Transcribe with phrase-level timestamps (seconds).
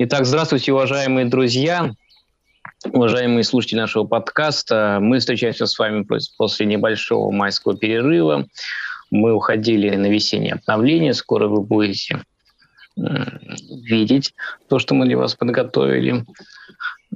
[0.00, 1.92] Итак, здравствуйте, уважаемые друзья,
[2.84, 4.98] уважаемые слушатели нашего подкаста.
[5.00, 6.06] Мы встречаемся с вами
[6.36, 8.46] после небольшого майского перерыва.
[9.10, 11.14] Мы уходили на весеннее обновление.
[11.14, 12.22] Скоро вы будете
[12.94, 14.34] видеть
[14.68, 16.24] то, что мы для вас подготовили.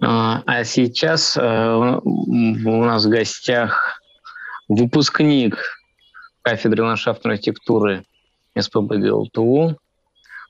[0.00, 4.00] А, а сейчас э, у нас в гостях
[4.66, 5.56] выпускник
[6.42, 8.04] кафедры ландшафтной архитектуры
[8.58, 9.78] СПБ ГЛТУ,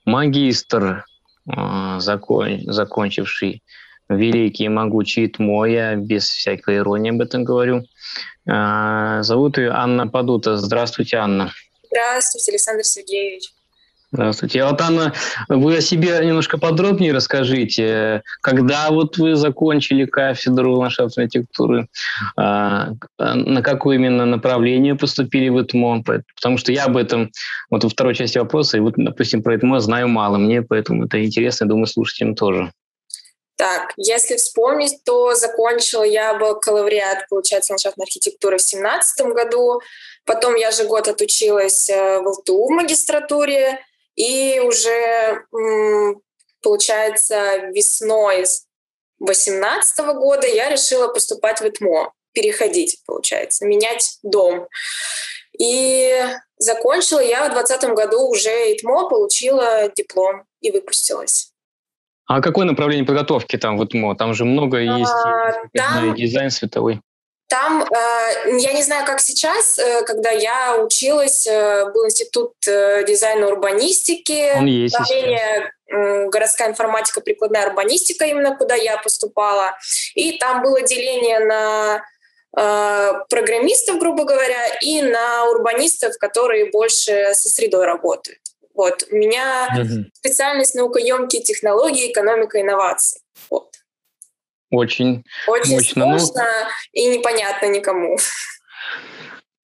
[0.07, 1.05] магистр,
[1.47, 3.63] закон, закончивший
[4.09, 7.85] великий и могучий ТМО, я без всякой иронии об этом говорю.
[8.47, 10.57] Э, зовут ее Анна Падута.
[10.57, 11.53] Здравствуйте, Анна.
[11.91, 13.53] Здравствуйте, Александр Сергеевич.
[14.13, 14.63] Здравствуйте.
[14.63, 15.15] А вот, Анна,
[15.49, 18.23] вы о себе немножко подробнее расскажите.
[18.43, 21.89] Когда вот вы закончили кафедру ландшафтной архитектуры,
[22.37, 26.05] а, на какое именно направление поступили в ИТМО?
[26.37, 27.33] Потому что я об этом,
[27.71, 31.25] вот во второй части вопроса, и вот, допустим, про ИТМО знаю мало, мне поэтому это
[31.25, 32.71] интересно, думаю, слушателям тоже.
[33.57, 39.81] Так, если вспомнить, то закончила я бакалавриат, получается, ландшафтной архитектуры в семнадцатом году.
[40.27, 43.79] Потом я же год отучилась э, в ЛТУ в магистратуре.
[44.17, 45.45] И уже,
[46.63, 48.45] получается, весной
[49.19, 54.67] 2018 года я решила поступать в ИТМО, переходить, получается, менять дом.
[55.59, 56.13] И
[56.57, 61.53] закончила я в 2020 году уже ИТМО, получила диплом и выпустилась.
[62.27, 64.17] А какое направление подготовки там в ИТМО?
[64.17, 66.15] Там же много есть а, там...
[66.15, 67.01] дизайн световой.
[67.53, 73.49] Там, э, я не знаю, как сейчас, э, когда я училась, э, был институт дизайна
[73.49, 74.97] урбанистики, Он есть
[76.31, 79.77] городская информатика, прикладная урбанистика, именно куда я поступала.
[80.15, 82.03] И там было деление на
[83.29, 88.41] программистов, грубо говоря, и на урбанистов, которые больше со средой работают.
[88.75, 89.05] Вот.
[89.11, 90.05] У меня угу.
[90.15, 93.22] специальность наукоемкие технологии, экономика, инновации.
[94.73, 96.07] Очень, Очень мощно.
[96.07, 98.17] Ну, сложно ну, и непонятно никому.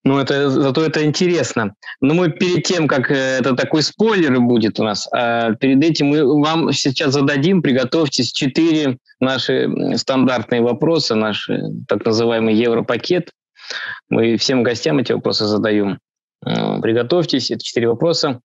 [0.04, 1.74] Ну, это, зато это интересно.
[2.02, 6.08] Но мы перед тем, как э, это такой спойлер будет у нас, а перед этим
[6.08, 11.50] мы вам сейчас зададим, приготовьтесь, четыре наши стандартные вопроса, наш
[11.88, 13.32] так называемый Европакет.
[14.10, 16.00] Мы всем гостям эти вопросы задаем.
[16.44, 18.40] Э, приготовьтесь, это четыре вопроса.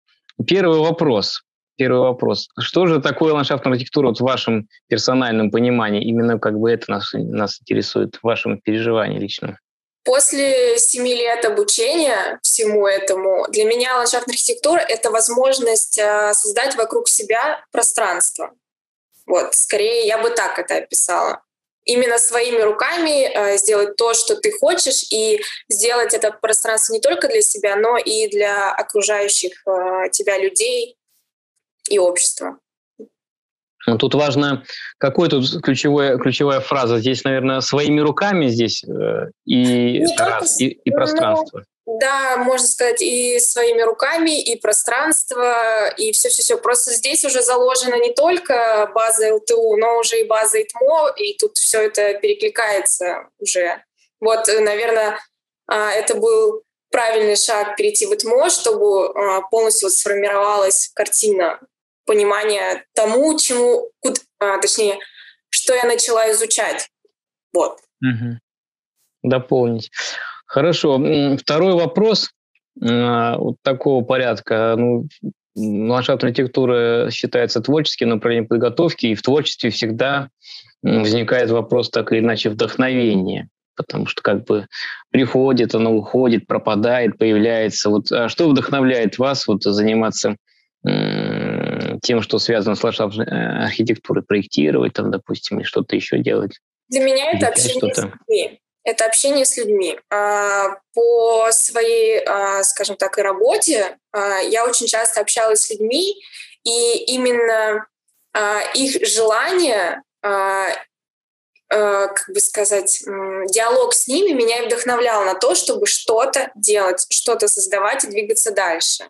[0.47, 1.43] Первый вопрос
[1.75, 2.49] первый вопрос.
[2.59, 6.03] Что же такое ландшафтная архитектура вот в вашем персональном понимании?
[6.03, 9.57] Именно как бы это нас, нас интересует, в вашем переживании лично.
[10.03, 17.07] После семи лет обучения всему этому, для меня ландшафтная архитектура— это возможность э, создать вокруг
[17.07, 18.51] себя пространство.
[19.25, 21.41] Вот, скорее, я бы так это описала.
[21.85, 27.29] Именно своими руками э, сделать то, что ты хочешь, и сделать это пространство не только
[27.29, 30.97] для себя, но и для окружающих э, тебя людей,
[31.93, 32.57] и общества.
[33.85, 34.63] Ну, тут важно,
[34.97, 36.99] какой тут ключевая, ключевая фраза.
[36.99, 41.65] Здесь, наверное, своими руками здесь э, и, раз, и, и пространство.
[41.85, 46.57] Ну, да, можно сказать, и своими руками, и пространство, и все-все-все.
[46.57, 51.57] Просто здесь уже заложена не только база ЛТУ, но уже и база ИТМО, и тут
[51.57, 53.83] все это перекликается уже.
[54.21, 55.19] Вот, наверное,
[55.67, 61.59] а, это был правильный шаг перейти в ИТМО, чтобы а, полностью вот сформировалась картина
[62.05, 64.97] понимание тому, чему, куда, а, точнее,
[65.49, 66.89] что я начала изучать.
[67.53, 67.79] Вот.
[68.01, 68.39] Угу.
[69.23, 69.91] Дополнить.
[70.45, 71.01] Хорошо.
[71.37, 72.31] Второй вопрос
[72.81, 74.75] а, вот такого порядка.
[74.77, 75.07] Ну,
[75.55, 80.29] ландшафтная архитектура считается творческим направлением подготовки, и в творчестве всегда
[80.81, 84.67] возникает вопрос так или иначе вдохновения потому что как бы
[85.09, 87.89] приходит, оно уходит, пропадает, появляется.
[87.89, 90.37] Вот а что вдохновляет вас вот заниматься
[92.01, 96.59] тем, что связано с ландшафтной э, архитектурой, проектировать, там, допустим, или что-то еще делать?
[96.89, 98.59] Для меня это общение с людьми.
[98.83, 99.99] Это общение с людьми.
[100.09, 106.21] А, по своей, а, скажем так, и работе а, я очень часто общалась с людьми,
[106.63, 107.85] и именно
[108.73, 110.01] их желание
[111.67, 117.47] как бы сказать, диалог с ними меня и вдохновлял на то, чтобы что-то делать, что-то
[117.47, 119.09] создавать и двигаться дальше.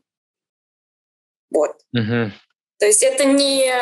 [1.52, 1.76] Вот.
[1.94, 2.32] Угу.
[2.84, 3.74] То есть это не,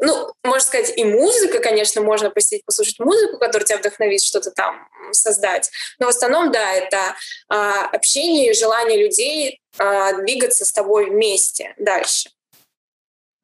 [0.00, 4.88] ну, можно сказать, и музыка, конечно, можно посидеть, послушать музыку, которая тебя вдохновит что-то там
[5.12, 5.70] создать.
[5.98, 7.14] Но в основном, да, это
[7.50, 12.30] а, общение и желание людей а, двигаться с тобой вместе дальше.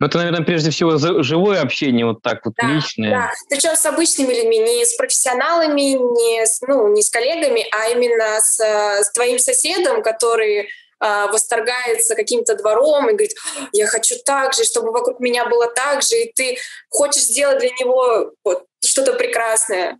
[0.01, 3.11] Ну, это, наверное, прежде всего живое общение, вот так вот да, личное.
[3.11, 7.91] Да, причем с обычными людьми, не с профессионалами, не с, ну, не с коллегами, а
[7.91, 10.71] именно с, с твоим соседом, который
[11.05, 13.35] а, восторгается каким-то двором и говорит,
[13.73, 16.57] я хочу так же, чтобы вокруг меня было так же, и ты
[16.89, 19.99] хочешь сделать для него вот, что-то прекрасное.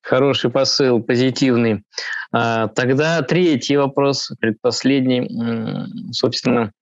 [0.00, 1.82] Хороший посыл, позитивный.
[2.32, 5.28] А, тогда третий вопрос, предпоследний.
[6.14, 6.72] Собственно,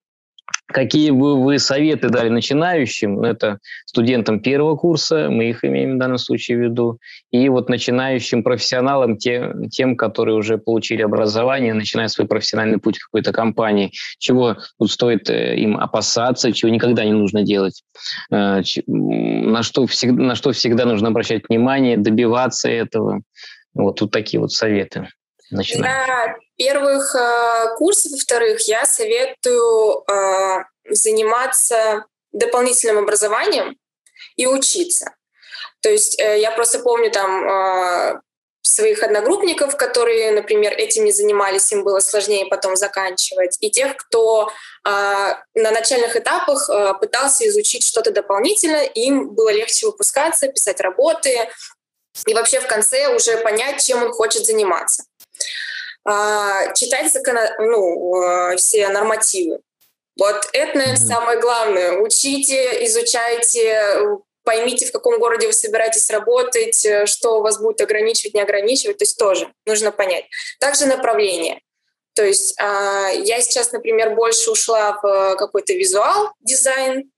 [0.73, 6.19] Какие бы вы советы дали начинающим, это студентам первого курса, мы их имеем в данном
[6.19, 6.99] случае в виду,
[7.31, 13.07] и вот начинающим профессионалам, тем, тем которые уже получили образование, начиная свой профессиональный путь в
[13.07, 17.83] какой-то компании, чего тут стоит э, им опасаться, чего никогда не нужно делать,
[18.31, 23.23] э, на что всегда, на что всегда нужно обращать внимание, добиваться этого.
[23.75, 25.09] Вот тут такие вот советы.
[25.51, 26.37] Начинаем.
[26.61, 33.79] Первых э, курсов, во-вторых, я советую э, заниматься дополнительным образованием
[34.37, 35.15] и учиться.
[35.81, 38.21] То есть э, я просто помню там
[38.63, 44.49] своих одногруппников, которые, например, этим не занимались, им было сложнее потом заканчивать, и тех, кто
[44.49, 44.91] э,
[45.55, 51.49] на начальных этапах э, пытался изучить что-то дополнительно, им было легче выпускаться, писать работы,
[52.27, 55.05] и вообще в конце уже понять, чем он хочет заниматься.
[56.05, 57.37] А, читать закон...
[57.59, 59.61] ну, а, все нормативы.
[60.19, 61.07] Вот это, наверное, mm-hmm.
[61.07, 61.99] самое главное.
[61.99, 64.01] Учите, изучайте,
[64.45, 68.99] поймите, в каком городе вы собираетесь работать, что вас будет ограничивать, не ограничивать.
[68.99, 70.25] То есть тоже нужно понять.
[70.59, 71.61] Также направление.
[72.15, 77.11] То есть а, я сейчас, например, больше ушла в какой-то визуал дизайн,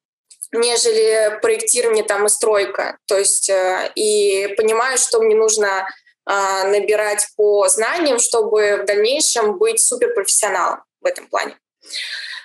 [0.52, 2.98] нежели проектирование там и стройка.
[3.06, 3.50] То есть
[3.94, 5.88] и понимаю, что мне нужно
[6.24, 11.58] набирать по знаниям, чтобы в дальнейшем быть суперпрофессионалом в этом плане.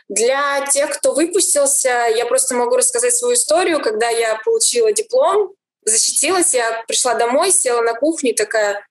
[0.09, 3.81] Для тех, кто выпустился, я просто могу рассказать свою историю.
[3.81, 5.53] Когда я получила диплом,
[5.83, 8.85] защитилась, я пришла домой, села на кухню и такая,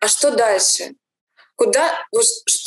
[0.00, 0.94] а что дальше?
[1.54, 2.04] Куда?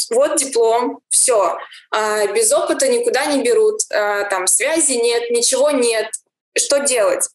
[0.10, 1.58] Вот диплом, все.
[1.92, 6.10] А, без опыта никуда не берут, а, там связи нет, ничего нет.
[6.58, 7.30] Что делать?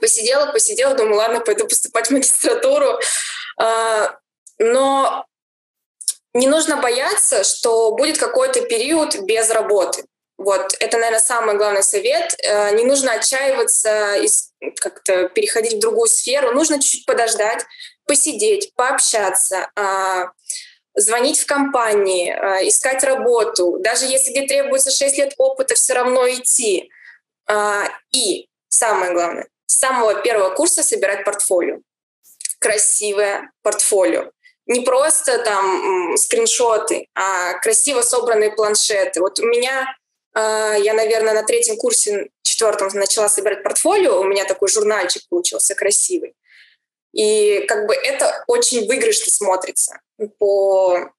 [0.00, 3.00] Посидела, посидела, думаю, ладно, пойду поступать в магистратуру.
[3.58, 4.18] А,
[4.58, 5.26] но
[6.34, 10.04] не нужно бояться, что будет какой-то период без работы.
[10.38, 12.36] Вот, это, наверное, самый главный совет.
[12.44, 14.28] Э, не нужно отчаиваться и
[14.76, 16.52] как-то переходить в другую сферу.
[16.52, 17.64] Нужно чуть-чуть подождать,
[18.06, 20.32] посидеть, пообщаться, а,
[20.94, 23.78] звонить в компании, а, искать работу.
[23.80, 26.90] Даже если тебе требуется 6 лет опыта, все равно идти.
[28.12, 31.78] И самое главное, с самого первого курса собирать портфолио
[32.66, 34.30] красивое портфолио.
[34.66, 39.20] Не просто там скриншоты, а красиво собранные планшеты.
[39.20, 39.86] Вот у меня,
[40.34, 45.76] э, я, наверное, на третьем курсе, четвертом начала собирать портфолио, у меня такой журнальчик получился
[45.76, 46.34] красивый.
[47.12, 50.00] И как бы это очень выигрышно смотрится
[50.38, 51.12] по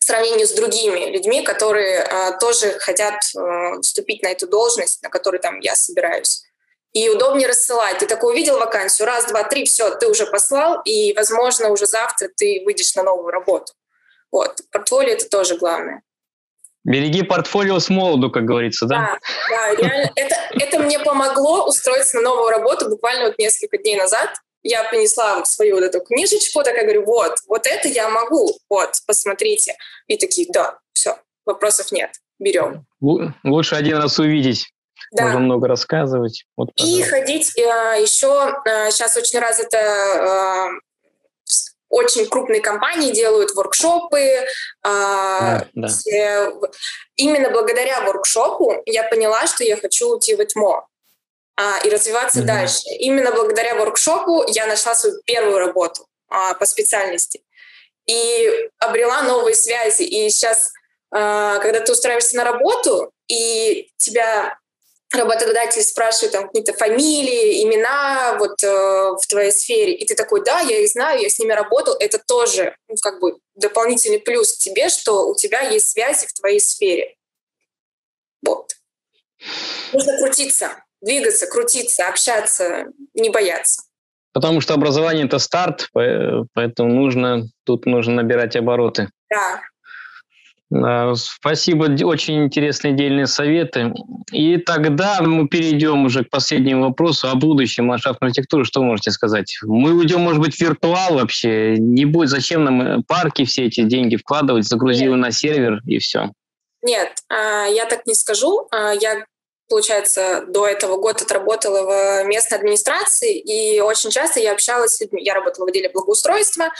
[0.00, 5.40] сравнению с другими людьми, которые э, тоже хотят э, вступить на эту должность, на которую
[5.40, 6.44] там я собираюсь
[6.92, 7.98] и удобнее рассылать.
[7.98, 12.28] Ты такой увидел вакансию, раз, два, три, все, ты уже послал, и, возможно, уже завтра
[12.36, 13.72] ты выйдешь на новую работу.
[14.32, 14.60] Вот.
[14.70, 16.02] Портфолио— это тоже главное.
[16.82, 18.96] Береги портфолио с молоду, как говорится, да?
[18.96, 19.18] Да,
[19.50, 20.12] да реально.
[20.16, 24.30] Это, это мне помогло устроиться на новую работу буквально вот несколько дней назад.
[24.62, 29.76] Я принесла свою вот эту книжечку, такая говорю, вот, вот это я могу, вот, посмотрите.
[30.06, 32.86] И такие, да, все, вопросов нет, берем.
[33.00, 34.66] Лучше один раз увидеть.
[35.12, 35.24] Да.
[35.24, 36.44] Можно много рассказывать.
[36.56, 37.62] Вот, и ходить э,
[38.00, 40.68] еще, э, сейчас очень развито, э,
[41.88, 44.20] очень крупные компании делают воркшопы.
[44.20, 44.44] Э,
[44.84, 45.88] да, да.
[45.88, 46.52] Все,
[47.16, 50.86] именно благодаря воркшопу я поняла, что я хочу уйти в ЭТМО
[51.56, 52.46] э, и развиваться угу.
[52.46, 52.88] дальше.
[53.00, 57.42] Именно благодаря воркшопу я нашла свою первую работу э, по специальности
[58.06, 60.02] и обрела новые связи.
[60.02, 60.72] И сейчас,
[61.12, 64.56] э, когда ты устраиваешься на работу, и тебя
[65.12, 70.60] работодатель спрашивает там какие-то фамилии, имена вот э, в твоей сфере, и ты такой, да,
[70.60, 74.58] я их знаю, я с ними работал, это тоже ну, как бы дополнительный плюс к
[74.58, 77.16] тебе, что у тебя есть связи в твоей сфере.
[78.42, 78.72] Вот.
[79.92, 83.82] Нужно крутиться, двигаться, крутиться, общаться, не бояться.
[84.32, 89.10] Потому что образование это старт, поэтому нужно тут нужно набирать обороты.
[89.28, 89.60] Да,
[90.72, 93.92] Спасибо, очень интересные дельные советы.
[94.30, 98.64] И тогда мы перейдем уже к последнему вопросу о будущем ландшафтной архитектуры.
[98.64, 99.58] Что можете сказать?
[99.62, 101.76] Мы уйдем, может быть, в виртуал вообще?
[101.76, 106.30] Не будет, зачем нам э, парки все эти деньги вкладывать, загрузил на сервер и все?
[106.82, 108.68] Нет, а, я так не скажу.
[108.70, 109.24] А, я
[109.70, 115.22] получается, до этого года отработала в местной администрации, и очень часто я общалась с людьми.
[115.22, 116.70] Я работала в отделе благоустройства,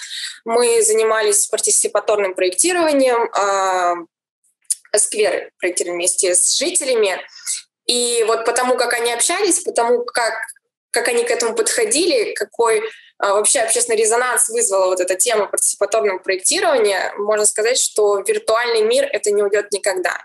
[0.44, 7.20] мы занимались партиципаторным проектированием, э, скверы проектировали вместе с жителями.
[7.86, 10.34] И вот потому, как они общались, потому как,
[10.90, 12.82] как они к этому подходили, какой
[13.18, 19.04] а, вообще общественный резонанс вызвала вот эта тема партиципаторного проектирования, можно сказать, что виртуальный мир
[19.04, 20.18] это не уйдет никогда.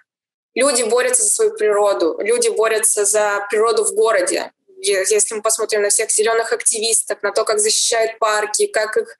[0.55, 4.51] Люди борются за свою природу, люди борются за природу в городе.
[4.77, 9.17] Если мы посмотрим на всех зеленых активистов, на то, как защищают парки, как их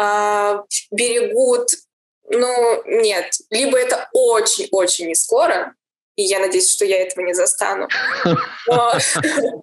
[0.00, 0.58] э,
[0.90, 1.70] берегут,
[2.30, 5.74] ну нет, либо это очень-очень не скоро,
[6.16, 7.88] и я надеюсь, что я этого не застану.
[8.66, 8.92] Но,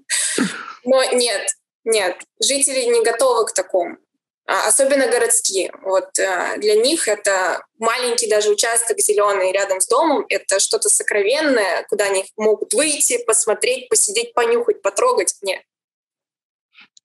[0.83, 1.49] но нет,
[1.83, 3.97] нет, жители не готовы к такому.
[4.47, 5.71] А, особенно городские.
[5.81, 11.83] Вот э, для них это маленький даже участок зеленый рядом с домом, это что-то сокровенное,
[11.89, 15.35] куда они могут выйти, посмотреть, посидеть, понюхать, потрогать.
[15.41, 15.61] Нет.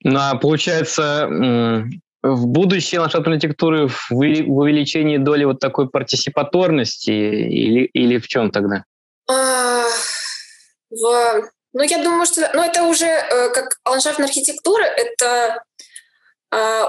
[0.02, 1.26] Ну, а получается,
[2.22, 8.84] в будущее ландшафтной архитектуры в увеличении доли вот такой партисипаторности или, или в чем тогда?
[9.30, 9.84] А,
[10.90, 15.62] в ну, я думаю, что ну, это уже э, как ландшафтная архитектура, это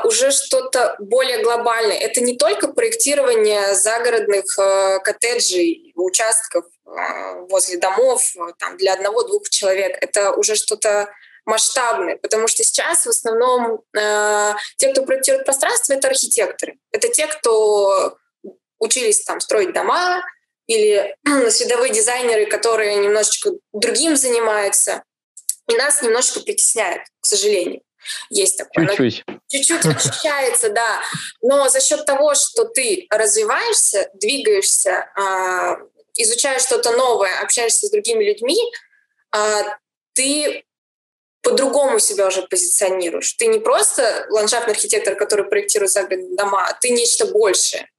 [0.03, 1.97] уже что-то более глобальное.
[1.97, 9.49] Это не только проектирование загородных э, коттеджей, участков э, возле домов э, там, для одного-двух
[9.49, 9.97] человек.
[10.01, 11.09] Это уже что-то
[11.45, 16.77] масштабное, потому что сейчас в основном э, те, кто проектирует пространство, это архитекторы.
[16.91, 18.17] Это те, кто
[18.79, 20.23] учились там строить дома,
[20.67, 21.15] или
[21.49, 25.03] световые дизайнеры, которые немножечко другим занимаются.
[25.67, 27.81] И нас немножечко притесняют, к сожалению.
[28.29, 28.87] Есть такое.
[28.87, 29.23] Чуть-чуть.
[29.47, 31.01] Чуть-чуть очищается, да.
[31.41, 35.77] Но за счет того, что ты развиваешься, двигаешься, а,
[36.15, 38.57] изучаешь что-то новое, общаешься с другими людьми,
[39.31, 39.63] а,
[40.13, 40.63] ты
[41.41, 43.33] по-другому себя уже позиционируешь.
[43.33, 47.89] Ты не просто ландшафтный архитектор, который проектирует загородные дома, а ты нечто большее.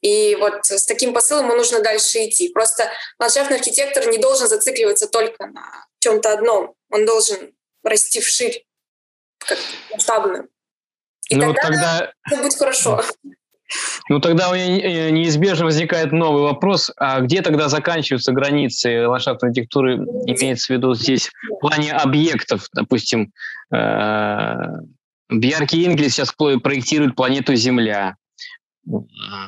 [0.00, 2.50] И вот с таким посылом нужно дальше идти.
[2.50, 6.74] Просто ландшафтный архитектор не должен зацикливаться только на чем-то одном.
[6.90, 8.65] Он должен расти вширь,
[9.38, 9.58] как
[9.92, 10.46] масштабно.
[11.28, 13.02] И ну, тогда, тогда будет хорошо.
[14.08, 19.96] Ну тогда у меня неизбежно возникает новый вопрос, а где тогда заканчиваются границы ландшафтной архитектуры,
[20.26, 23.32] имеется в виду здесь в плане объектов, допустим,
[23.74, 24.54] э,
[25.28, 28.16] Бьярки Ингель сейчас проектирует планету Земля,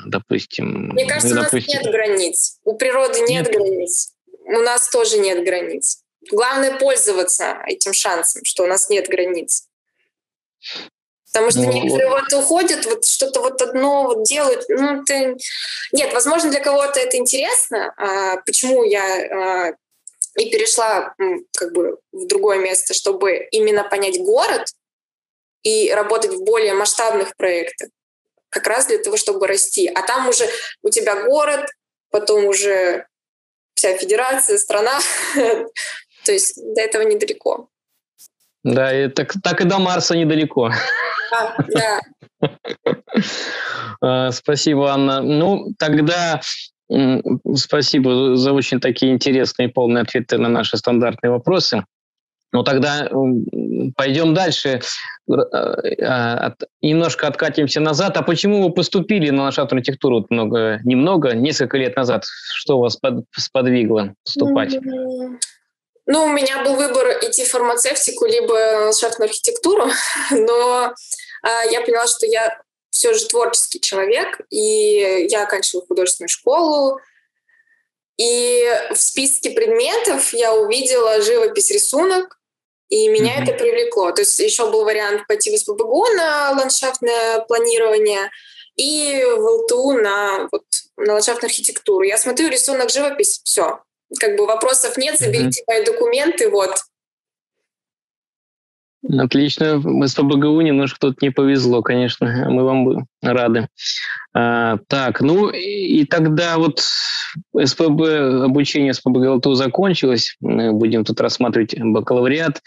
[0.07, 0.89] допустим.
[0.89, 1.73] Мне кажется, ну, допустим...
[1.73, 2.59] у нас нет границ.
[2.65, 4.13] У природы нет, нет границ.
[4.45, 6.03] У нас тоже нет границ.
[6.33, 9.69] Главное пользоваться этим шансом, что у нас нет границ.
[11.31, 14.65] Потому что ну, некоторые вот уходят, вот что-то вот одно вот делают.
[14.69, 15.37] Ну, это...
[15.93, 17.93] Нет, возможно, для кого-то это интересно.
[17.97, 19.73] А, почему я а,
[20.37, 21.15] и перешла
[21.57, 24.67] как бы в другое место, чтобы именно понять город
[25.63, 27.89] и работать в более масштабных проектах
[28.51, 29.87] как раз для того, чтобы расти.
[29.89, 30.49] А там уже
[30.83, 31.69] у тебя город,
[32.11, 33.07] потом уже
[33.75, 34.99] вся федерация, страна.
[36.25, 37.69] То есть до этого недалеко.
[38.65, 40.71] Да, и так, так и до Марса недалеко.
[41.33, 42.01] А, да.
[44.01, 45.23] А, спасибо, Анна.
[45.23, 46.41] Ну, тогда
[47.57, 51.85] спасибо за очень такие интересные и полные ответы на наши стандартные вопросы.
[52.53, 53.11] Ну, тогда
[53.97, 54.81] пойдем дальше.
[55.31, 55.35] Э,
[55.99, 56.51] э,
[56.81, 58.17] немножко откатимся назад.
[58.17, 62.25] А почему вы поступили на ландшафтную архитектуру много, немного, несколько лет назад?
[62.55, 64.79] Что вас под, сподвигло поступать?
[66.11, 69.91] Ну, у меня был выбор идти в фармацевтику либо ландшафтную архитектуру,
[70.31, 70.95] но
[71.45, 76.99] э, я поняла, что я все же творческий человек, и я оканчивала художественную школу,
[78.17, 82.41] и в списке предметов я увидела живопись, рисунок,
[82.89, 83.43] и меня mm-hmm.
[83.43, 84.11] это привлекло.
[84.13, 88.31] То есть еще был вариант пойти в СПБГУ на ландшафтное планирование
[88.77, 90.65] и в ЛТУ на, вот,
[90.97, 92.03] на ландшафтную архитектуру.
[92.05, 93.83] Я смотрю рисунок, живопись, все.
[94.19, 95.75] Как бы вопросов нет, заберите mm-hmm.
[95.75, 96.71] мои документы, вот.
[99.17, 99.81] Отлично.
[99.83, 102.47] Мы с ПБГУ немножко тут не повезло, конечно.
[102.51, 103.69] Мы вам рады.
[104.35, 106.81] А, так, ну и тогда вот
[107.57, 110.37] СПБ, обучение СПБ ГЛТУ закончилось.
[110.41, 112.61] Мы будем тут рассматривать бакалавриат.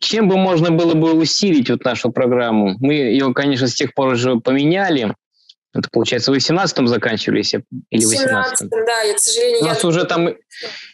[0.00, 2.76] Чем бы можно было бы усилить вот нашу программу?
[2.80, 5.14] Мы ее, конечно, с тех пор уже поменяли.
[5.72, 9.62] Это, получается, вы в 17-м заканчивались или в 18 да, я, к сожалению...
[9.62, 9.88] У нас я...
[9.88, 10.30] уже там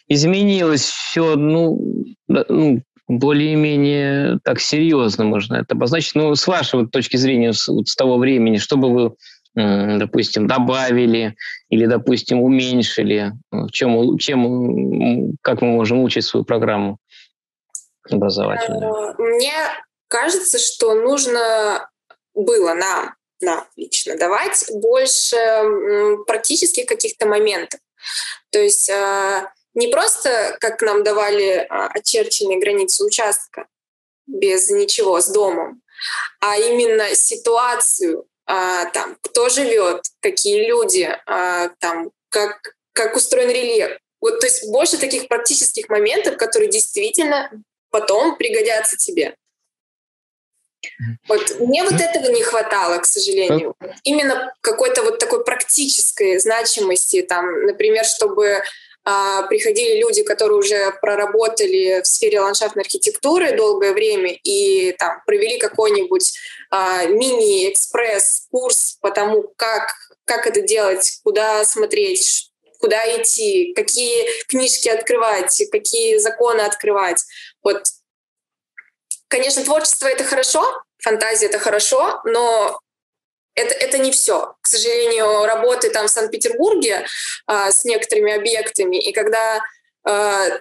[0.07, 1.79] изменилось все, ну,
[2.27, 6.15] ну более-менее так серьезно можно это обозначить.
[6.15, 9.15] Ну, с вашей точки зрения, с, вот с того времени, что бы вы
[9.55, 11.35] допустим, добавили
[11.69, 13.33] или, допустим, уменьшили?
[13.71, 16.99] Чем, чем, как мы можем учить свою программу
[18.07, 18.93] образовательную?
[18.93, 19.53] Э, мне
[20.07, 21.89] кажется, что нужно
[22.35, 25.37] было нам, нам лично давать больше
[26.25, 27.79] практических каких-то моментов.
[28.51, 33.67] То есть э, не просто, как нам давали а, очерченные границы участка
[34.25, 35.83] без ничего с домом,
[36.39, 43.99] а именно ситуацию, а, там, кто живет, какие люди, а, там, как, как устроен рельеф.
[44.19, 47.51] Вот, то есть больше таких практических моментов, которые действительно
[47.91, 49.35] потом пригодятся тебе.
[51.27, 53.75] Вот мне вот этого не хватало, к сожалению.
[54.03, 58.61] Именно какой-то вот такой практической значимости, там, например, чтобы
[59.09, 65.57] а, приходили люди, которые уже проработали в сфере ландшафтной архитектуры долгое время и там провели
[65.57, 66.33] какой-нибудь
[66.71, 69.93] а, мини-экспресс-курс по тому, как,
[70.25, 77.23] как это делать, куда смотреть, куда идти, какие книжки открывать, какие законы открывать.
[77.63, 77.85] Вот,
[79.27, 80.63] конечно, творчество— это хорошо,
[80.99, 82.79] фантазия— это хорошо, но
[83.55, 84.55] это, это не все.
[84.61, 87.05] К сожалению, работы там в Санкт-Петербурге
[87.47, 89.61] а, с некоторыми объектами, и когда
[90.03, 90.59] а,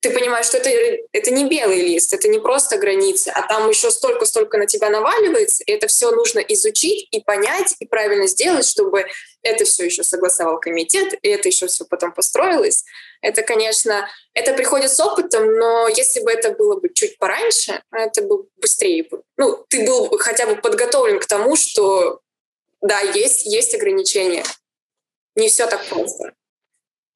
[0.00, 0.70] ты понимаешь, что это,
[1.12, 5.64] это не белый лист, это не просто границы, а там еще столько-столько на тебя наваливается,
[5.64, 9.06] и это все нужно изучить и понять, и правильно сделать, чтобы
[9.44, 12.84] это все еще согласовал комитет, и это еще все потом построилось.
[13.20, 18.22] Это, конечно, это приходит с опытом, но если бы это было бы чуть пораньше, это
[18.22, 19.22] бы быстрее бы.
[19.36, 22.20] Ну, ты был бы хотя бы подготовлен к тому, что
[22.80, 24.44] да, есть, есть ограничения.
[25.36, 26.32] Не все так просто.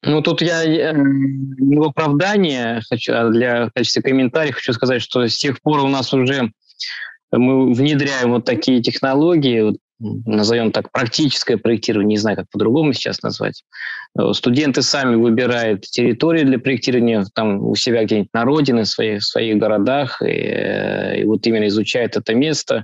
[0.01, 5.01] Ну, тут я э, не в оправдание, хочу, а для в качестве комментариев хочу сказать,
[5.01, 6.51] что с тех пор у нас уже
[7.31, 13.21] мы внедряем вот такие технологии, вот, назовем так, практическое проектирование, не знаю, как по-другому сейчас
[13.21, 13.63] назвать.
[14.17, 19.21] Э, студенты сами выбирают территории для проектирования там у себя где-нибудь на родине, в своих,
[19.21, 22.83] в своих городах, и, э, и вот именно изучают это место.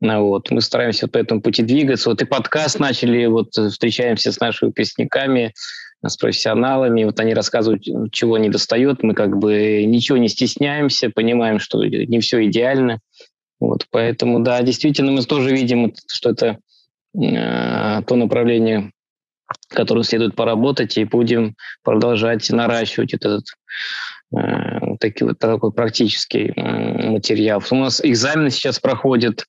[0.00, 0.50] Ну, вот.
[0.50, 2.10] Мы стараемся по этому пути двигаться.
[2.10, 5.52] Вот и подкаст начали, вот встречаемся с нашими выпускниками,
[6.06, 11.58] с профессионалами, вот они рассказывают, чего не достает, мы как бы ничего не стесняемся, понимаем,
[11.58, 13.00] что не все идеально,
[13.60, 16.58] вот, поэтому, да, действительно, мы тоже видим, что это
[17.14, 18.92] э, то направление,
[19.68, 23.46] которым следует поработать, и будем продолжать наращивать этот
[24.36, 27.62] э, таки, вот такой практический э, материал.
[27.70, 29.44] У нас экзамены сейчас проходят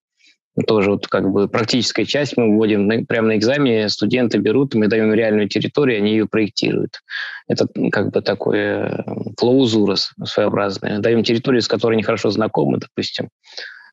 [0.67, 4.88] тоже вот как бы практическая часть мы вводим на, прямо на экзамене, студенты берут, мы
[4.88, 7.02] даем реальную территорию, они ее проектируют.
[7.48, 9.06] Это как бы такое
[9.38, 11.00] клаузура своеобразная.
[11.00, 13.30] Даем территорию, с которой они хорошо знакомы, допустим,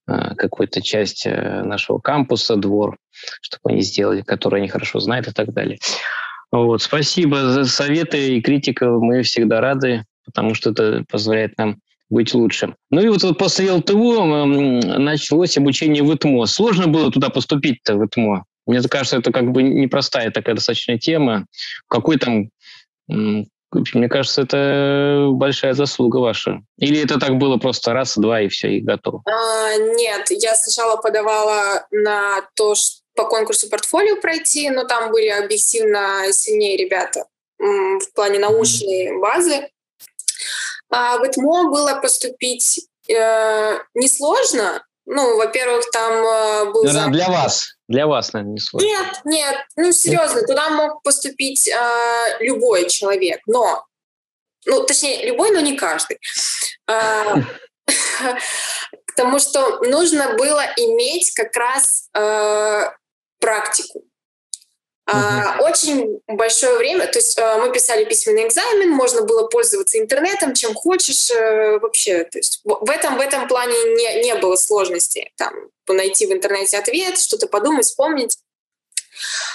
[0.06, 2.96] э, какую-то часть э, нашего кампуса, двор,
[3.40, 5.78] чтобы они сделали, который они хорошо знают и так далее.
[6.52, 8.88] Вот, спасибо за советы и критика.
[8.88, 12.74] Мы всегда рады, потому что это позволяет нам быть лучше.
[12.90, 16.46] Ну и вот, вот после ЛТУ началось обучение в ИТМО.
[16.46, 18.44] Сложно было туда поступить-то, в ИТМО?
[18.66, 21.46] Мне кажется, это как бы непростая такая достаточно тема.
[21.88, 22.50] Какой там...
[23.94, 26.60] Мне кажется, это большая заслуга ваша.
[26.78, 29.22] Или это так было просто раз, два и все, и готово?
[29.26, 35.28] А, нет, я сначала подавала на то, что по конкурсу портфолио пройти, но там были
[35.28, 37.24] объективно сильнее ребята
[37.58, 39.68] в плане научной базы.
[40.90, 44.84] А в ИТМО было поступить э, несложно.
[45.06, 46.84] Ну, во-первых, там э, был...
[46.84, 47.75] Наверное, для вас.
[47.88, 48.86] Для вас, наверное, не сложно.
[48.86, 49.56] Нет, нет.
[49.76, 51.74] Ну, серьезно, туда мог поступить э,
[52.40, 53.40] любой человек.
[53.46, 53.84] Но,
[54.64, 56.18] ну, точнее, любой, но не каждый.
[56.88, 57.34] Э,
[59.06, 62.90] потому что нужно было иметь как раз э,
[63.38, 64.02] практику.
[65.08, 65.62] Uh-huh.
[65.62, 70.74] Очень большое время, то есть а, мы писали письменный экзамен, можно было пользоваться интернетом, чем
[70.74, 72.24] хочешь э, вообще.
[72.24, 75.54] То есть в этом в этом плане не не было сложности там
[75.86, 78.36] найти в интернете ответ, что-то подумать, вспомнить.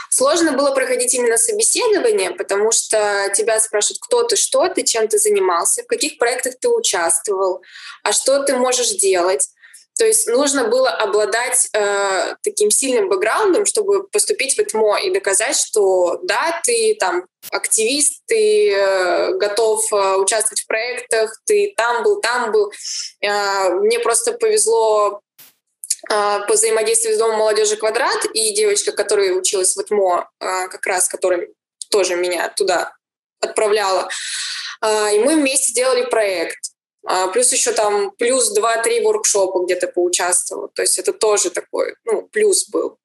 [0.10, 5.20] Сложно было проходить именно собеседование, потому что тебя спрашивают, кто ты, что ты, чем ты
[5.20, 7.62] занимался, в каких проектах ты участвовал,
[8.04, 9.50] а что ты можешь делать.
[9.97, 15.56] То есть нужно было обладать э, таким сильным бэкграундом, чтобы поступить в ЭТМО и доказать,
[15.56, 22.21] что да, ты там активист, ты э, готов э, участвовать в проектах, ты там был,
[22.21, 22.71] там был.
[23.21, 25.21] Э, мне просто повезло
[26.10, 30.86] э, по взаимодействию с Домом молодежи «Квадрат» и девочка, которая училась в ЭТМО, э, как
[30.88, 31.47] раз, которая
[31.89, 32.93] тоже меня туда
[33.41, 34.10] отправляла.
[34.82, 36.71] Э, и мы вместе делали проект.
[37.04, 40.70] А, плюс еще там плюс 2-3 воркшопа где-то поучаствовал.
[40.70, 42.98] То есть это тоже такой ну, плюс был.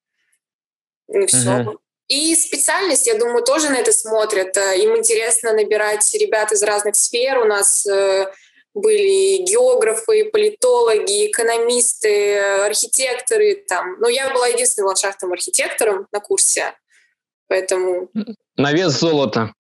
[1.09, 1.61] И все.
[1.61, 1.79] Угу.
[2.09, 4.57] И специальность, я думаю, тоже на это смотрят.
[4.57, 7.39] Э, им интересно набирать ребят из разных сфер.
[7.39, 8.31] У нас э,
[8.75, 13.65] были географы, политологи, экономисты, архитекторы.
[13.67, 13.99] Там.
[13.99, 16.75] Но я была единственным ландшафтным архитектором на курсе,
[17.49, 18.11] поэтому...
[18.57, 19.53] На вес золота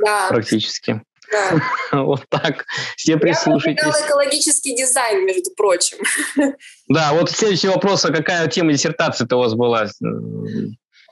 [0.00, 0.28] да.
[0.28, 1.02] практически.
[1.30, 1.62] Да.
[2.04, 2.64] Вот так.
[2.96, 3.82] Все прислушайтесь.
[3.84, 5.98] Я экологический дизайн, между прочим.
[6.88, 8.04] Да, вот следующий вопрос.
[8.04, 9.88] А какая тема диссертации-то у вас была?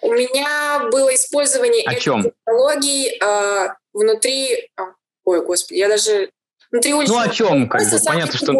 [0.03, 2.23] У меня было использование о чем?
[2.23, 4.69] технологий э, внутри...
[4.77, 4.83] А,
[5.25, 6.31] ой, господи, я даже...
[6.71, 7.13] Внутри улицы...
[7.13, 7.69] Ну, о чем?
[7.69, 8.53] Как бы, понятно, что...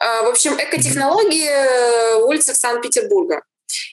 [0.00, 3.42] А, в общем, экотехнологии в улицах Санкт-Петербурга.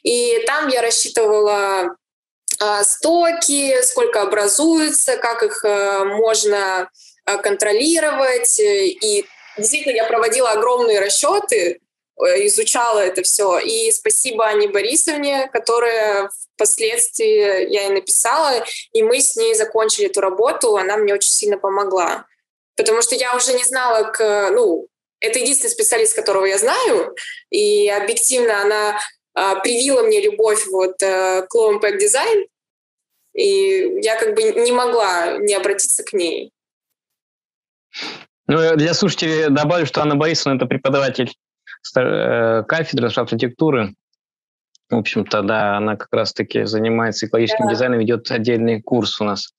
[0.03, 1.95] И там я рассчитывала а,
[2.83, 6.89] стоки, сколько образуется, как их э, можно
[7.25, 8.59] э, контролировать.
[8.59, 9.25] И
[9.57, 11.79] действительно, я проводила огромные расчеты,
[12.19, 13.57] э, изучала это все.
[13.59, 20.21] И спасибо Ане Борисовне, которая впоследствии я ей написала, и мы с ней закончили эту
[20.21, 20.77] работу.
[20.77, 22.25] Она мне очень сильно помогла.
[22.75, 24.87] Потому что я уже не знала, к, ну,
[25.19, 27.15] это единственный специалист, которого я знаю,
[27.51, 28.99] и объективно она
[29.35, 32.45] а, привила мне любовь вот к Low Impact Design,
[33.33, 36.51] и я как бы не могла не обратиться к ней.
[38.47, 41.31] Ну, для слушателей добавлю, что Анна Борисовна– это преподаватель
[41.95, 43.93] э, кафедры архитектуры.
[44.89, 47.71] В общем-то, да, она как раз-таки занимается экологическим да.
[47.71, 49.53] дизайном, ведет отдельный курс у нас.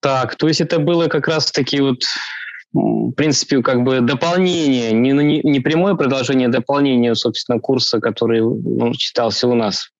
[0.00, 2.02] Так, то есть это было как раз-таки вот
[2.72, 8.40] в принципе, как бы дополнение, не, не, не прямое продолжение, а дополнение, собственно, курса, который
[8.40, 9.90] ну, читался у нас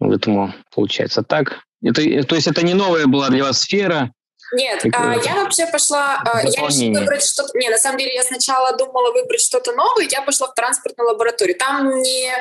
[0.00, 1.60] в этому, получается так.
[1.82, 4.12] Это, то есть это не новая была для вас сфера,
[4.52, 8.22] нет, а, я вообще пошла, а, я решила выбрать что-то, не, на самом деле я
[8.24, 11.56] сначала думала выбрать что-то новое, я пошла в транспортную лабораторию.
[11.56, 12.32] Там не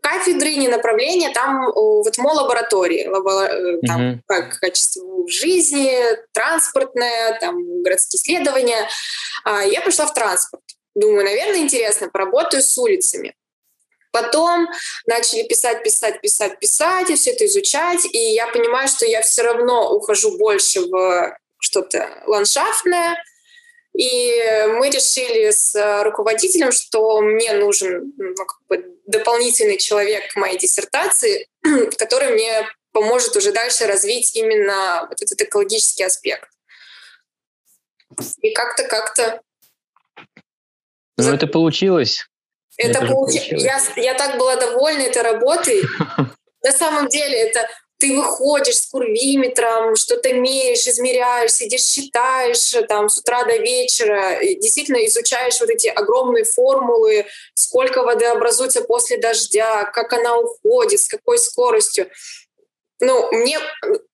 [0.00, 4.20] кафедры, не направления, там вот мо лаборатории, э, там угу.
[4.26, 5.92] как качество жизни,
[6.32, 8.88] транспортное, там городские исследования.
[9.44, 10.64] А, я пошла в транспорт.
[10.94, 13.34] Думаю, наверное, интересно, поработаю с улицами.
[14.12, 14.68] Потом
[15.06, 18.04] начали писать, писать, писать, писать, и все это изучать.
[18.12, 23.16] И я понимаю, что я все равно ухожу больше в что-то ландшафтное.
[23.94, 24.32] И
[24.78, 31.48] мы решили с руководителем, что мне нужен ну, как бы дополнительный человек к моей диссертации,
[31.98, 36.48] который мне поможет уже дальше развить именно вот этот экологический аспект.
[38.42, 39.40] И как-то, как-то...
[41.16, 42.26] Ну, это получилось.
[42.90, 43.62] Это, получилось.
[43.62, 45.82] Я, я так была довольна этой работой.
[46.62, 47.68] На самом деле это
[48.02, 55.06] ты выходишь с курвиметром, что-то меряешь, измеряешь, сидишь, считаешь там с утра до вечера, действительно
[55.06, 61.38] изучаешь вот эти огромные формулы, сколько воды образуется после дождя, как она уходит, с какой
[61.38, 62.08] скоростью.
[62.98, 63.60] Ну, мне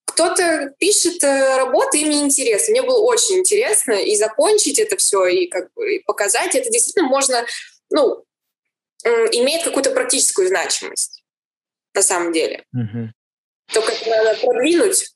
[0.04, 2.72] кто-то пишет э, работы, им не интересно.
[2.72, 6.54] Мне было очень интересно и закончить это все, и как бы и показать.
[6.54, 7.46] Это действительно можно,
[7.90, 8.24] ну,
[9.04, 11.22] имеет какую-то практическую значимость
[11.94, 12.64] на самом деле.
[12.72, 13.12] Угу.
[13.72, 15.14] Только это надо продвинуть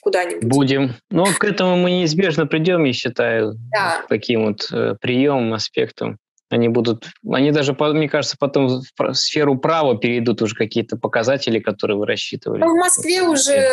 [0.00, 0.44] куда-нибудь.
[0.44, 0.94] Будем.
[1.10, 4.04] Но к этому мы неизбежно придем, я считаю, да.
[4.08, 6.18] таким вот э, приемом, аспектом.
[6.48, 11.96] Они будут, они даже, мне кажется, потом в сферу права перейдут уже какие-то показатели, которые
[11.96, 12.60] вы рассчитывали.
[12.60, 13.68] Ну, в Москве уже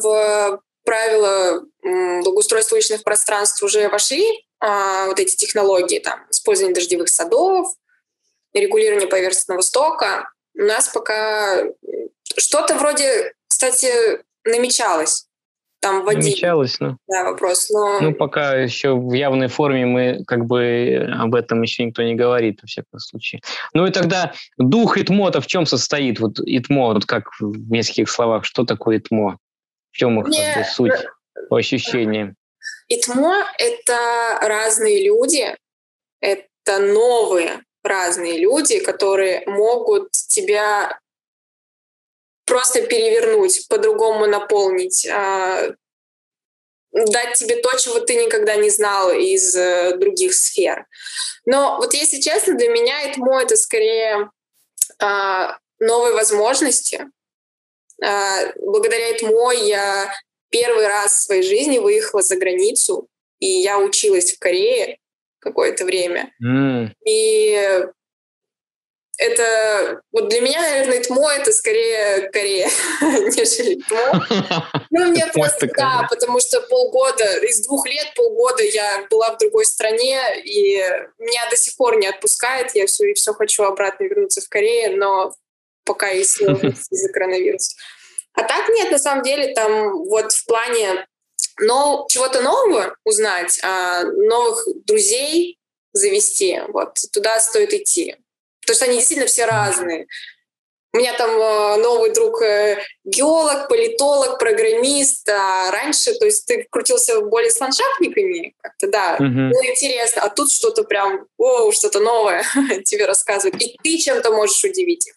[0.00, 4.24] в правила благоустройства уличных пространств уже вошли
[4.60, 7.74] а, вот эти технологии, там, использование дождевых садов,
[8.54, 10.30] регулирование поверхностного стока.
[10.54, 11.64] У нас пока
[12.36, 15.26] что-то вроде, кстати, намечалось
[15.82, 16.36] там вводить.
[16.36, 16.96] Намечалось, ну.
[17.08, 17.68] Да, вопрос.
[17.70, 18.00] Но...
[18.00, 22.60] Ну, пока еще в явной форме мы как бы об этом еще никто не говорит,
[22.62, 23.40] во всяком случае.
[23.74, 26.20] Ну и тогда дух ИТМО-то в чем состоит?
[26.20, 29.38] Вот ИТМО, вот как в нескольких словах, что такое ИТМО?
[29.90, 30.54] В чем их Мне...
[30.54, 31.06] как бы, суть
[31.50, 32.36] по ощущениям?
[32.88, 33.98] ИТМО— это
[34.40, 35.56] разные люди,
[36.20, 40.98] это новые разные люди, которые могут тебя
[42.44, 45.74] просто перевернуть, по-другому наполнить, а,
[46.92, 50.86] дать тебе то, чего ты никогда не знал из э, других сфер.
[51.46, 54.30] Но вот если честно, для меня ЭТМО— это скорее
[54.98, 57.06] а, новые возможности.
[58.04, 60.12] А, благодаря ЭТМО я
[60.50, 64.98] первый раз в своей жизни выехала за границу, и я училась в Корее
[65.42, 66.32] какое-то время.
[66.42, 66.90] Mm.
[67.06, 67.84] И
[69.18, 72.68] это вот для меня, наверное, ТМО это скорее Корея,
[73.00, 74.68] нежели ТМО.
[74.94, 79.64] Ну, мне просто, да, потому что полгода, из двух лет полгода я была в другой
[79.64, 80.76] стране, и
[81.18, 84.98] меня до сих пор не отпускает, я все и все хочу обратно вернуться в Корею,
[84.98, 85.32] но
[85.84, 86.40] пока есть
[86.90, 87.74] из-за коронавируса.
[88.34, 91.06] А так нет, на самом деле, там вот в плане
[91.60, 95.58] но чего-то нового узнать, а новых друзей
[95.92, 98.16] завести, вот туда стоит идти.
[98.62, 100.06] Потому что они действительно все разные.
[100.94, 105.26] У меня там э, новый друг э, геолог, политолог, программист.
[105.28, 109.50] А раньше, то есть ты крутился более с ландшафтниками, как-то, да, uh-huh.
[109.50, 110.22] было интересно.
[110.22, 112.44] А тут что-то прям, о, что-то новое
[112.84, 113.60] тебе рассказывают.
[113.62, 115.14] И ты чем-то можешь удивить их.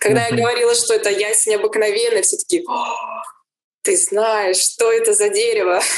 [0.00, 0.36] Когда uh-huh.
[0.36, 2.64] я говорила, что это ясень обыкновенный, все таки
[3.82, 5.80] ты знаешь, что это за дерево.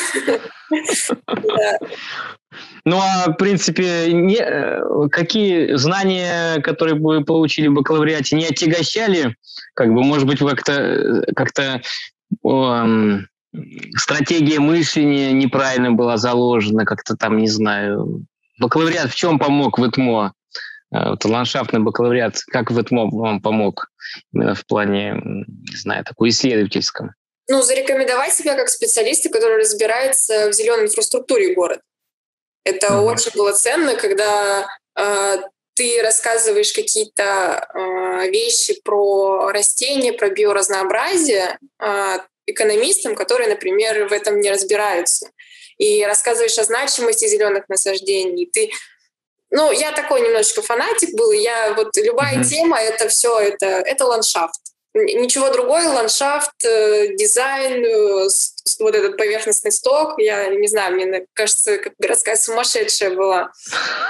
[2.85, 9.37] Ну, а, в принципе, не, э, какие знания, которые вы получили в бакалавриате, не отягощали?
[9.75, 11.49] Как бы, может быть, как-то как
[12.45, 13.29] эм,
[13.97, 18.27] стратегия мышления неправильно была заложена, как-то там, не знаю.
[18.59, 20.33] Бакалавриат в чем помог в ИТМО?
[20.93, 23.91] Э, вот ландшафтный бакалавриат, как в ИТМО вам помог
[24.33, 27.13] именно в плане, не знаю, такой исследовательском?
[27.49, 31.83] Ну, зарекомендовать себя как специалиста, который разбирается в зеленой инфраструктуре города.
[32.65, 33.13] Это mm-hmm.
[33.13, 35.37] очень было ценно, когда э,
[35.75, 44.41] ты рассказываешь какие-то э, вещи про растения, про биоразнообразие э, экономистам, которые, например, в этом
[44.41, 45.31] не разбираются.
[45.79, 48.47] И рассказываешь о значимости зеленых насаждений.
[48.47, 48.71] Ты
[49.55, 52.45] ну, я такой немножечко фанатик был, я вот любая mm-hmm.
[52.45, 54.62] тема, это все, это, это ландшафт.
[54.95, 58.29] Ничего другое, ландшафт, э, дизайн, э,
[58.79, 63.53] вот этот поверхностный сток, я не знаю, мне кажется, как городская сумасшедшая была.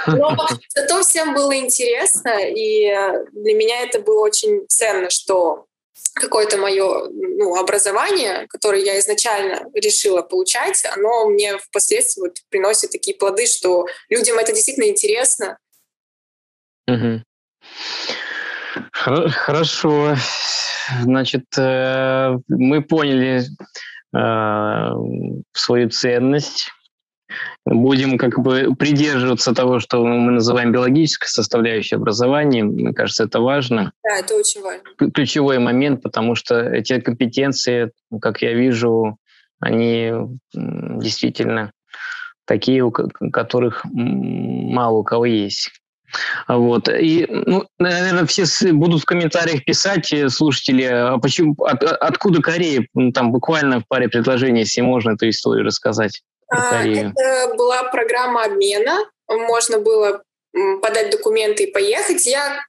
[0.07, 0.35] Но
[0.75, 2.85] зато всем было интересно, и
[3.31, 5.67] для меня это было очень ценно, что
[6.15, 13.15] какое-то мое ну, образование, которое я изначально решила получать, оно мне впоследствии вот приносит такие
[13.15, 15.57] плоды, что людям это действительно интересно.
[16.87, 17.23] Угу.
[18.93, 20.15] Хорошо.
[21.01, 23.43] Значит, э, мы поняли
[24.15, 24.89] э,
[25.51, 26.69] свою ценность.
[27.65, 32.63] Будем как бы придерживаться того, что мы называем биологической составляющей образования.
[32.63, 33.91] Мне кажется, это важно.
[34.03, 34.83] Да, это очень важно.
[35.11, 39.17] Ключевой момент, потому что эти компетенции, как я вижу,
[39.59, 40.11] они
[40.53, 41.71] действительно
[42.45, 45.71] такие, у которых мало у кого есть.
[46.47, 46.89] Вот.
[46.89, 52.85] И, ну, наверное, все будут в комментариях писать, э, слушатели, а почему, от, откуда Корея?
[53.13, 56.21] Там буквально в паре предложений, если можно эту историю рассказать.
[56.49, 58.97] А, это была программа обмена.
[59.27, 60.21] Можно было
[60.81, 62.25] подать документы и поехать.
[62.25, 62.59] Я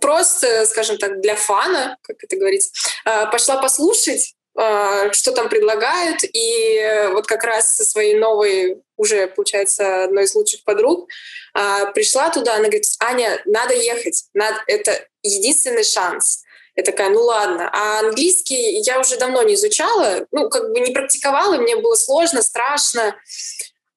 [0.00, 2.70] просто, скажем так, для фана, как это говорится,
[3.04, 6.20] а, пошла послушать что там предлагают.
[6.24, 11.08] И вот как раз со своей новой, уже, получается, одной из лучших подруг,
[11.54, 16.42] а, пришла туда, она говорит, Аня, надо ехать, надо, это единственный шанс.
[16.74, 17.68] Я такая, ну ладно.
[17.72, 22.42] А английский я уже давно не изучала, ну, как бы не практиковала, мне было сложно,
[22.42, 23.14] страшно.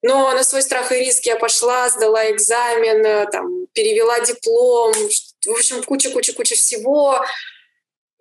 [0.01, 5.83] Но на свой страх и риск я пошла, сдала экзамен, там, перевела диплом, в общем,
[5.83, 7.21] куча-куча-куча всего.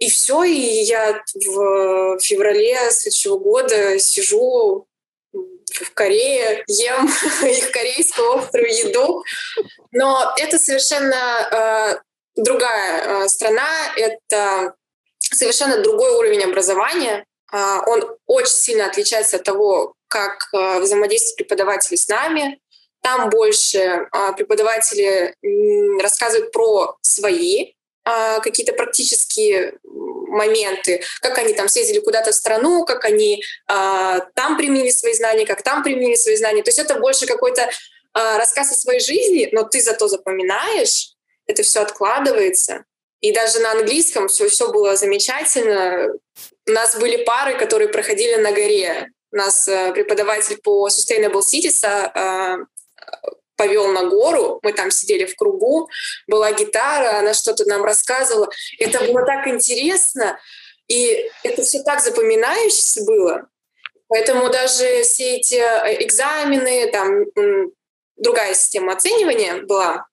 [0.04, 4.86] И все, и я в феврале следующего года сижу
[5.32, 7.08] в Корее, ем
[7.48, 9.24] их корейскую острую еду.
[9.92, 11.96] Но это совершенно э,
[12.36, 14.74] другая э, страна, это
[15.18, 17.24] совершенно другой уровень образования.
[17.50, 22.60] Э, он очень сильно отличается от того, как э, взаимодействуют преподаватели с нами.
[23.00, 27.72] Там больше э, преподаватели э, рассказывают про свои
[28.06, 29.78] а, какие-то практические
[30.34, 35.46] моменты, как они там съездили куда-то в страну, как они а, там применили свои знания,
[35.46, 36.62] как там применили свои знания.
[36.62, 37.70] То есть это больше какой-то
[38.12, 41.14] а, рассказ о своей жизни, но ты зато запоминаешь,
[41.46, 42.84] это все откладывается.
[43.20, 46.12] И даже на английском все, все было замечательно.
[46.66, 49.08] У нас были пары, которые проходили на горе.
[49.32, 52.58] У нас э, преподаватель по Sustainable Cities а,
[53.64, 55.88] повел на гору, мы там сидели в кругу,
[56.26, 58.48] была гитара, она что-то нам рассказывала.
[58.78, 60.38] Это было так интересно,
[60.88, 63.48] и это все так запоминающееся было.
[64.08, 67.24] Поэтому даже все эти э, экзамены, там
[68.16, 70.06] другая система оценивания была,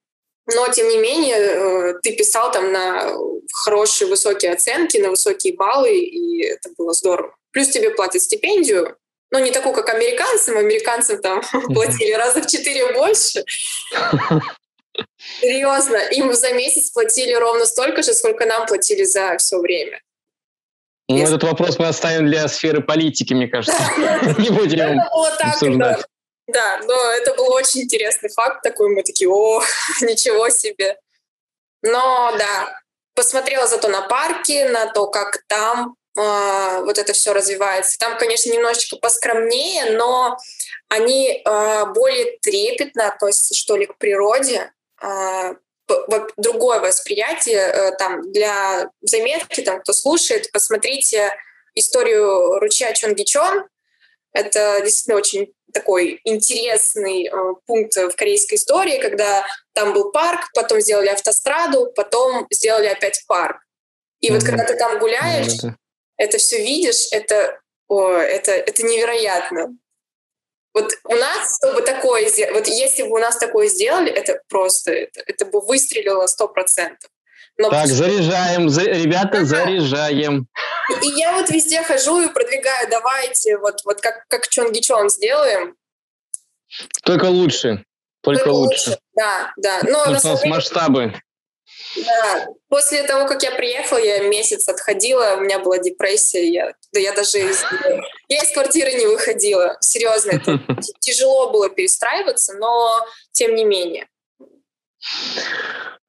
[0.48, 3.14] но тем не менее э, ты писал там на
[3.66, 7.36] хорошие высокие оценки, на высокие баллы, и это было здорово.
[7.52, 8.96] Плюс тебе платят стипендию,
[9.32, 10.58] ну, не такую, как американцам.
[10.58, 11.41] Американцам там
[11.74, 13.44] платили раза в четыре больше.
[15.39, 20.02] Серьезно, им за месяц платили ровно столько же, сколько нам платили за все время.
[21.08, 21.36] Ну, Если...
[21.36, 23.82] этот вопрос мы оставим для сферы политики, мне кажется.
[24.38, 25.00] Не будем
[25.39, 26.06] обсуждать.
[26.48, 28.89] Да, но это был очень интересный факт такой.
[28.94, 29.62] Мы такие, о,
[30.02, 30.98] ничего себе.
[31.82, 32.78] Но да,
[33.15, 37.97] посмотрела зато на парки, на то, как там э, вот это все развивается.
[37.97, 40.38] Там, конечно, немножечко поскромнее, но
[40.89, 44.71] они э, более трепетно относятся, что ли, к природе.
[45.02, 45.56] Э,
[46.38, 51.34] другое восприятие э, там для заметки, там кто слушает, посмотрите
[51.76, 53.65] историю ручья Чонгичон.
[54.34, 57.32] Это действительно очень такой интересный э,
[57.65, 63.58] пункт в корейской истории, когда там был парк, потом сделали автостраду, потом сделали опять парк.
[64.19, 64.34] И mm-hmm.
[64.34, 65.74] вот когда ты там гуляешь, mm-hmm.
[66.21, 69.75] Это все видишь, это, о, это, это невероятно.
[70.73, 74.91] Вот у нас, чтобы такое сделать, вот если бы у нас такое сделали, это просто,
[74.91, 77.10] это, это бы выстрелило сто процентов.
[77.57, 77.97] Но так, почему...
[77.97, 78.84] заряжаем, за...
[78.84, 79.45] ребята, ага.
[79.45, 80.47] заряжаем.
[81.01, 85.75] И я вот везде хожу и продвигаю, давайте, вот, вот как, как Чонги Чон сделаем.
[87.03, 87.84] Только лучше,
[88.21, 88.89] только, только лучше.
[88.91, 88.99] лучше.
[89.15, 89.81] Да, да.
[89.84, 91.13] Но у нас масштабы.
[91.95, 96.99] Да, после того, как я приехала, я месяц отходила, у меня была депрессия, я, да
[96.99, 97.63] я даже из,
[98.30, 99.77] я из квартиры не выходила.
[99.82, 100.60] Серьезно, это
[100.99, 104.08] тяжело было перестраиваться, но тем не менее.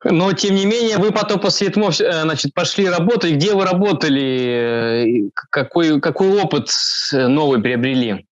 [0.04, 3.32] Но, тем не менее, вы потом после этого э, значит, пошли работать.
[3.32, 5.30] Где вы работали?
[5.50, 6.68] Какой, какой опыт
[7.12, 8.26] новый приобрели?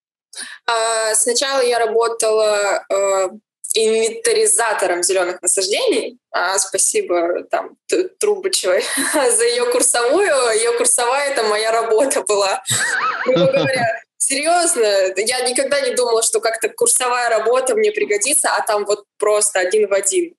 [0.67, 3.29] А, сначала я работала э,
[3.75, 6.19] инвентаризатором зеленых насаждений.
[6.33, 7.77] А, спасибо там
[8.19, 8.85] Трубычевой
[9.37, 10.33] за ее курсовую.
[10.55, 12.63] Ее курсовая это моя работа была.
[14.17, 19.59] Серьезно, я никогда не думала, что как-то курсовая работа мне пригодится, а там вот просто
[19.59, 20.35] один в один.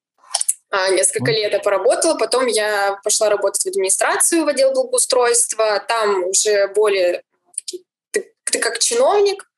[0.69, 5.84] А, несколько лет я поработала, потом я пошла работать в администрацию, в отдел благоустройства.
[5.86, 7.23] Там уже более
[8.12, 9.49] ты, ты как чиновник,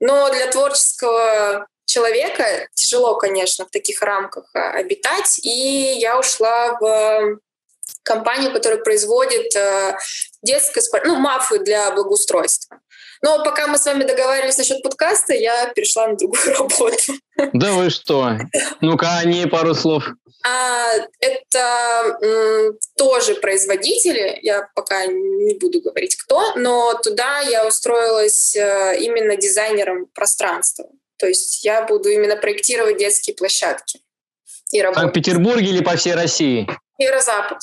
[0.00, 5.40] но для творческого человека тяжело, конечно, в таких рамках а, обитать.
[5.42, 7.38] И я ушла в
[8.02, 9.96] компанию, которая производит э,
[10.42, 12.78] детское, ну, мафы для благоустройства.
[13.22, 17.12] Но пока мы с вами договаривались насчет подкаста, я перешла на другую работу.
[17.52, 18.38] Да вы что?
[18.80, 20.04] Ну-ка, о ней пару слов.
[20.46, 28.56] А, это м, тоже производители, я пока не буду говорить кто, но туда я устроилась
[28.56, 30.86] э, именно дизайнером пространства.
[31.20, 34.00] То есть я буду именно проектировать детские площадки.
[34.72, 36.66] И В Санкт-Петербурге или по всей России?
[36.98, 37.58] Северо-запад.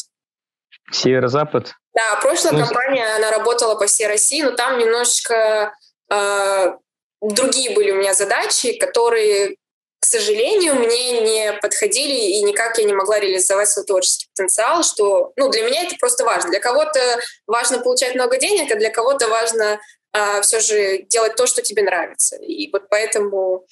[0.92, 1.74] Северо-запад?
[1.94, 5.74] Да, прошлая ну, компания, она работала по всей России, но там немножечко
[6.12, 6.74] э,
[7.22, 9.56] другие были у меня задачи, которые,
[10.00, 15.32] к сожалению, мне не подходили, и никак я не могла реализовать свой творческий потенциал, что,
[15.38, 16.52] ну, для меня это просто важно.
[16.52, 17.00] Для кого-то
[17.48, 19.80] важно получать много денег, а для кого-то важно
[20.18, 22.36] а, все же делать то, что тебе нравится.
[22.38, 23.66] И вот поэтому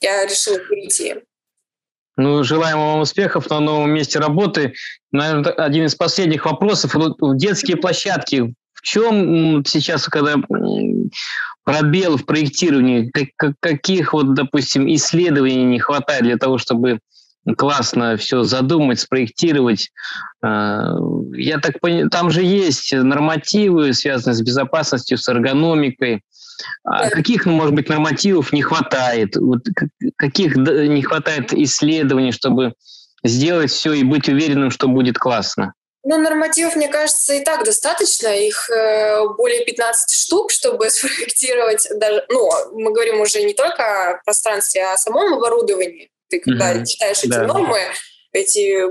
[0.00, 1.16] я решила перейти.
[2.16, 4.74] Ну, желаем вам успехов на новом месте работы.
[5.12, 6.94] Наверное, один из последних вопросов.
[7.36, 8.54] Детские площадки.
[8.72, 10.34] В чем сейчас, когда
[11.64, 17.00] пробел в проектировании, как, каких вот, допустим, исследований не хватает для того, чтобы
[17.56, 19.90] классно все задумать, спроектировать.
[20.42, 20.94] А,
[21.32, 26.22] я так понимаю, там же есть нормативы, связанные с безопасностью, с эргономикой.
[26.84, 29.36] А каких, ну, может быть, нормативов не хватает?
[29.36, 29.60] Вот
[30.16, 32.74] каких не хватает исследований, чтобы
[33.24, 35.74] сделать все и быть уверенным, что будет классно?
[36.04, 38.28] Ну, нормативов, мне кажется, и так достаточно.
[38.28, 42.24] Их э, более 15 штук, чтобы спроектировать даже...
[42.28, 46.10] Ну, мы говорим уже не только о пространстве, а о самом оборудовании.
[46.28, 46.84] Ты когда mm-hmm.
[46.86, 47.44] читаешь эти да.
[47.44, 47.80] нормы,
[48.32, 48.84] эти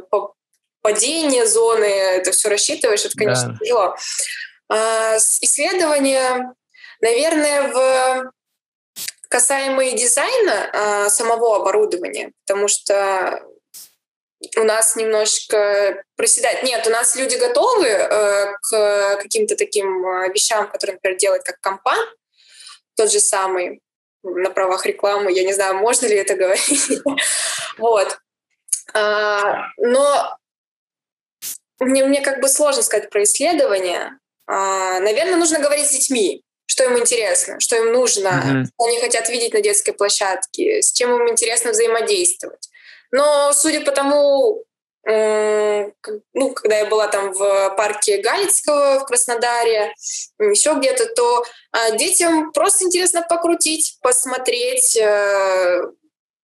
[0.82, 3.58] падения зоны, это все рассчитываешь, это, конечно, да.
[3.60, 3.96] тяжело.
[4.70, 6.54] А, исследования,
[7.02, 8.32] наверное, в
[9.30, 13.42] касаемые дизайна а, самого оборудования, потому что
[14.56, 16.64] у нас немножечко проседает.
[16.64, 21.60] Нет, у нас люди готовы э, к каким-то таким э, вещам, которые, например, делает как
[21.60, 22.00] компан,
[22.96, 23.82] тот же самый
[24.36, 25.32] на правах рекламы.
[25.32, 27.02] Я не знаю, можно ли это говорить.
[27.78, 28.20] вот.
[28.94, 30.38] А, но
[31.80, 34.20] мне, мне как бы сложно сказать про исследования.
[34.48, 38.66] А, наверное, нужно говорить с детьми, что им интересно, что им нужно, mm-hmm.
[38.66, 42.70] что они хотят видеть на детской площадке, с чем им интересно взаимодействовать.
[43.12, 44.64] Но судя по тому,
[45.08, 49.94] ну, когда я была там в парке Галицкого в Краснодаре,
[50.38, 54.98] еще где-то, то а, детям просто интересно покрутить, посмотреть.
[54.98, 55.82] Э,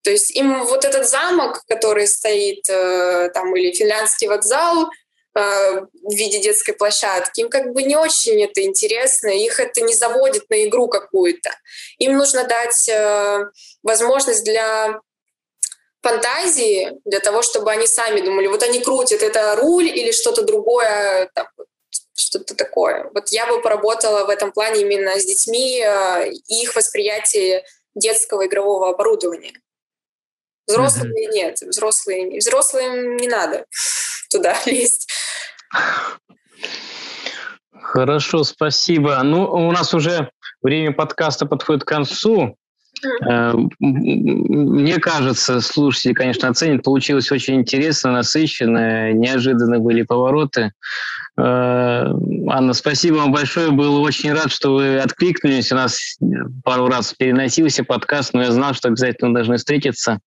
[0.01, 4.89] то есть им вот этот замок, который стоит э, там, или финляндский вокзал,
[5.35, 7.41] э, в виде детской площадки.
[7.41, 11.49] Им как бы не очень это интересно, их это не заводит на игру какую-то.
[11.97, 12.89] Им нужно дать
[13.81, 15.01] возможность для
[16.03, 21.29] фантазии для того, чтобы они сами думали, вот они крутят, это руль или что-то другое,
[21.33, 21.47] там,
[22.15, 23.09] что-то такое.
[23.13, 27.63] Вот я бы поработала в этом плане именно с детьми э, их восприятие
[27.95, 29.53] детского игрового оборудования.
[30.67, 31.33] Взрослые mm-hmm.
[31.33, 33.65] нет, взрослые, взрослым не надо
[34.29, 35.09] туда лезть.
[37.71, 39.21] Хорошо, спасибо.
[39.23, 40.31] Ну, у нас уже
[40.61, 42.57] время подкаста подходит к концу.
[43.29, 46.83] Э, мне кажется, слушатели, конечно, оценят.
[46.83, 50.71] Получилось очень интересно, насыщенно, неожиданно были повороты.
[51.37, 51.41] Э,
[52.49, 53.71] Анна, спасибо вам большое.
[53.71, 55.71] Был очень рад, что вы откликнулись.
[55.71, 56.17] У нас
[56.63, 60.19] пару раз переносился подкаст, но я знал, что обязательно должны встретиться.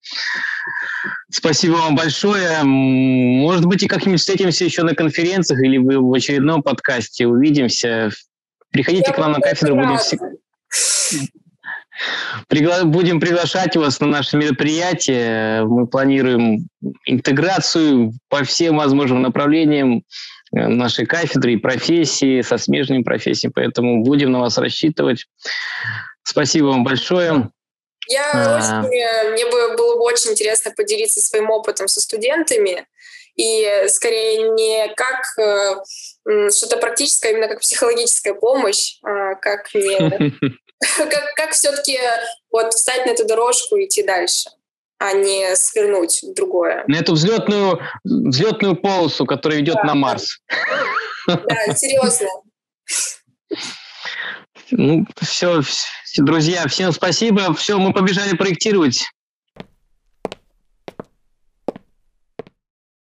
[1.31, 2.62] Спасибо вам большое.
[2.62, 8.11] Может быть, и как-нибудь встретимся еще на конференциях или в очередном подкасте увидимся.
[8.70, 10.27] Приходите я к нам на кафедру, будем всегда...
[12.49, 12.84] Пригла...
[12.84, 15.62] Будем приглашать вас на наши мероприятия.
[15.64, 16.68] Мы планируем
[17.05, 20.03] интеграцию по всем возможным направлениям
[20.55, 25.26] э, нашей кафедры и профессии, со смежными профессиями, поэтому будем на вас рассчитывать.
[26.22, 27.51] Спасибо вам большое.
[28.09, 28.82] Я а...
[28.82, 32.86] очень, мне бы было бы очень интересно поделиться своим опытом со студентами,
[33.36, 40.32] и скорее не как э, что-то практическое, а именно как психологическая помощь, э, как не
[40.97, 41.99] как, как все-таки
[42.51, 44.51] вот встать на эту дорожку и идти дальше,
[44.99, 46.85] а не свернуть в другое.
[46.89, 50.39] На эту взлетную, взлетную полосу, которая идет да, на Марс.
[51.27, 52.29] Да, серьезно.
[54.72, 55.62] Ну, все,
[56.18, 57.55] друзья, всем спасибо.
[57.55, 59.05] Все, мы побежали проектировать.